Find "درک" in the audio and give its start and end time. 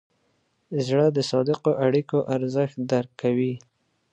2.91-3.11